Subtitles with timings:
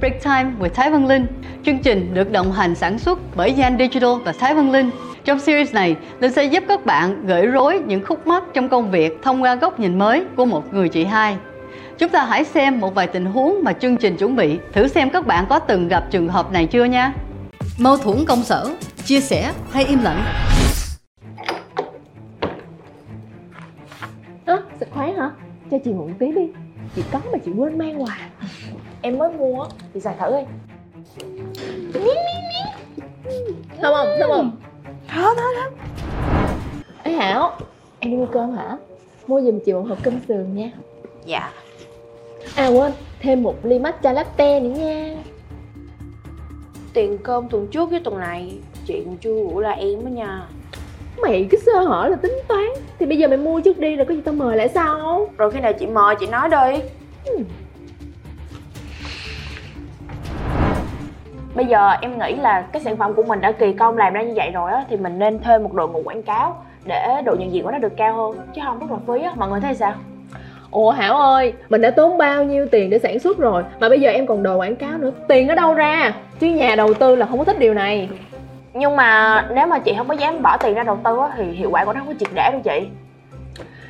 [0.00, 1.26] Break Time with Thái Văn Linh.
[1.64, 4.90] Chương trình được đồng hành sản xuất bởi Gian Digital và Thái Văn Linh.
[5.24, 8.90] Trong series này, Linh sẽ giúp các bạn gỡ rối những khúc mắc trong công
[8.90, 11.36] việc thông qua góc nhìn mới của một người chị hai.
[11.98, 15.10] Chúng ta hãy xem một vài tình huống mà chương trình chuẩn bị, thử xem
[15.10, 17.12] các bạn có từng gặp trường hợp này chưa nha.
[17.78, 18.70] Mâu thuẫn công sở,
[19.04, 20.24] chia sẻ hay im lặng.
[24.46, 25.30] Ơ, xịt khoái hả?
[25.70, 26.42] Cho chị mượn tí đi
[26.96, 28.18] Chị có mà chị quên mang quà
[29.02, 30.44] Em mới mua á, chị xài thử đi.
[33.80, 34.08] Thơm không?
[34.18, 34.56] Thơm không?
[35.08, 35.72] Thơm thơm thơm
[37.02, 37.56] Ê Hảo
[38.00, 38.76] Em đi mua cơm hả?
[39.26, 40.70] Mua giùm chị một hộp cơm sườn nha.
[41.24, 41.50] Dạ.
[42.56, 45.14] À quên, thêm một ly matcha latte nữa nha.
[46.92, 50.42] Tiền cơm tuần trước với tuần này Chị còn chưa gửi lại em á nha.
[51.22, 52.66] Mày cứ sơ hở là tính toán.
[52.98, 55.28] Thì bây giờ mày mua trước đi rồi có gì tao mời lại sao?
[55.36, 56.82] Rồi khi nào chị mời chị nói đi.
[57.24, 57.38] Ừ.
[61.54, 64.22] Bây giờ em nghĩ là cái sản phẩm của mình đã kỳ công làm ra
[64.22, 67.34] như vậy rồi á Thì mình nên thuê một đội ngũ quảng cáo Để độ
[67.38, 69.60] nhận diện của nó được cao hơn Chứ không rất là phí á, mọi người
[69.60, 69.92] thấy sao?
[70.70, 74.00] Ủa Hảo ơi, mình đã tốn bao nhiêu tiền để sản xuất rồi Mà bây
[74.00, 76.12] giờ em còn đồ quảng cáo nữa Tiền ở đâu ra?
[76.40, 78.08] Chứ nhà đầu tư là không có thích điều này.
[78.74, 81.44] Nhưng mà nếu mà chị không có dám bỏ tiền ra đầu tư á Thì
[81.44, 82.88] hiệu quả của nó không có triệt để đâu chị.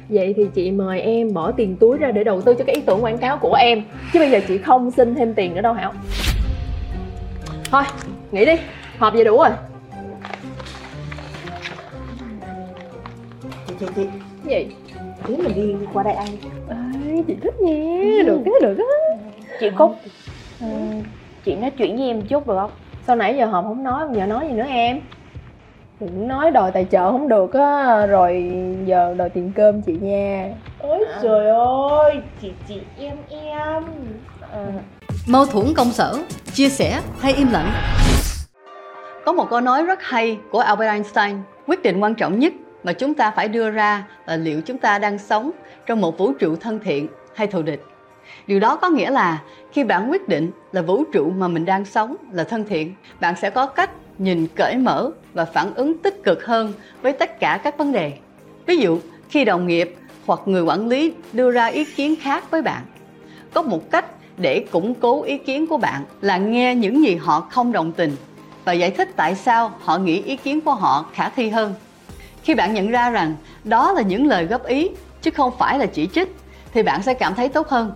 [0.09, 2.83] Vậy thì chị mời em bỏ tiền túi ra để đầu tư cho cái ý
[2.87, 3.83] tưởng quảng cáo của em.
[4.13, 5.93] Chứ bây giờ chị không xin thêm tiền nữa đâu Hảo
[7.71, 7.83] Thôi,
[8.33, 8.53] nghỉ đi,
[8.99, 9.51] họp vậy đủ rồi.
[13.67, 14.07] Chị chị chị.
[14.45, 14.67] Gì?
[15.27, 16.27] tí mình đi qua đây ăn.
[16.69, 19.17] Ê, chị thích nha, được cái được á
[19.61, 19.99] Chị Cúc.
[20.61, 20.67] Ừ,
[21.45, 22.71] Chị nói chuyện với em chút được không?
[23.07, 25.01] Sao nãy giờ họp không nói, giờ nói gì nữa em?
[26.01, 28.53] Đừng nói đòi tài trợ không được á, rồi
[28.85, 30.51] giờ đòi tiền cơm chị nha.
[30.79, 33.85] Ôi trời ơi chị chị em em
[35.27, 36.19] Mâu thuẫn công sở,
[36.55, 37.73] chia sẻ hay im lặng.
[39.25, 42.53] Có một câu nói rất hay của Albert Einstein, quyết định quan trọng nhất
[42.85, 45.51] mà chúng ta phải đưa ra là liệu chúng ta đang sống
[45.87, 47.85] trong một vũ trụ thân thiện hay thù địch.
[48.47, 51.85] Điều đó có nghĩa là khi bạn quyết định là vũ trụ mà mình đang
[51.85, 56.25] sống là thân thiện, bạn sẽ có cách nhìn cởi mở và phản ứng tích
[56.25, 56.73] cực hơn
[57.03, 58.13] với tất cả các vấn đề.
[58.67, 58.99] Ví dụ,
[59.29, 62.83] khi đồng nghiệp hoặc người quản lý đưa ra ý kiến khác với bạn,
[63.55, 64.05] có một cách
[64.39, 68.17] để củng cố ý kiến của bạn là nghe những gì họ không đồng tình
[68.65, 71.75] và giải thích tại sao họ nghĩ ý kiến của họ khả thi hơn.
[72.43, 73.35] Khi bạn nhận ra rằng
[73.65, 74.89] đó là những lời góp ý
[75.23, 76.37] chứ không phải là chỉ trích
[76.75, 77.93] thì bạn sẽ cảm thấy tốt hơn.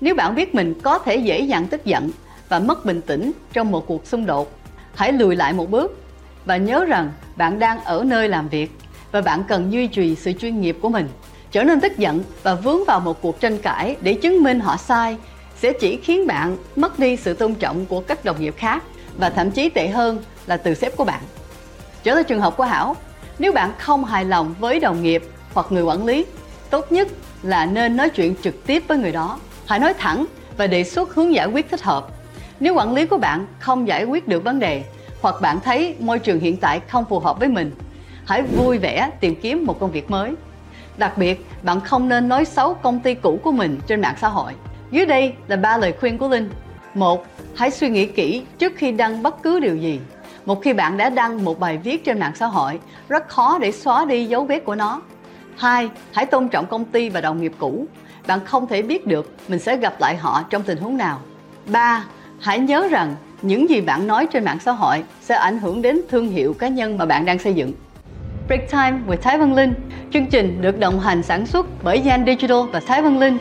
[0.00, 2.10] Nếu bạn biết mình có thể dễ dàng tức giận
[2.48, 4.52] và mất bình tĩnh trong một cuộc xung đột,
[4.94, 5.98] hãy lùi lại một bước
[6.44, 8.70] và nhớ rằng bạn đang ở nơi làm việc
[9.12, 11.08] và bạn cần duy trì sự chuyên nghiệp của mình.
[11.50, 14.76] Trở nên tức giận và vướng vào một cuộc tranh cãi để chứng minh họ
[14.76, 15.16] sai
[15.62, 18.82] sẽ chỉ khiến bạn mất đi sự tôn trọng của các đồng nghiệp khác
[19.18, 21.20] và thậm chí tệ hơn là từ sếp của bạn.
[22.02, 22.96] Trở lại trường hợp của Hảo,
[23.38, 25.22] nếu bạn không hài lòng với đồng nghiệp
[25.54, 26.24] hoặc người quản lý,
[26.70, 27.08] tốt nhất
[27.42, 29.38] là nên nói chuyện trực tiếp với người đó.
[29.66, 30.26] Hãy nói thẳng
[30.56, 32.08] và đề xuất hướng giải quyết thích hợp.
[32.60, 34.82] Nếu quản lý của bạn không giải quyết được vấn đề
[35.20, 37.72] hoặc bạn thấy môi trường hiện tại không phù hợp với mình,
[38.26, 40.34] hãy vui vẻ tìm kiếm một công việc mới.
[40.96, 44.28] Đặc biệt, bạn không nên nói xấu công ty cũ của mình trên mạng xã
[44.28, 44.52] hội.
[44.90, 46.50] Dưới đây là ba lời khuyên của Linh.
[46.94, 50.00] Một, hãy suy nghĩ kỹ trước khi đăng bất cứ điều gì.
[50.46, 53.72] Một khi bạn đã đăng một bài viết trên mạng xã hội, rất khó để
[53.72, 55.02] xóa đi dấu vết của nó.
[55.56, 57.86] Hai, hãy tôn trọng công ty và đồng nghiệp cũ.
[58.26, 61.20] Bạn không thể biết được mình sẽ gặp lại họ trong tình huống nào.
[61.66, 62.04] Ba,
[62.40, 66.00] hãy nhớ rằng những gì bạn nói trên mạng xã hội sẽ ảnh hưởng đến
[66.08, 67.72] thương hiệu cá nhân mà bạn đang xây dựng.
[68.46, 69.74] Break Time with Thái Văn Linh.
[70.12, 73.38] Chương trình được đồng hành sản xuất bởi Gian Digital và Thái Văn Linh.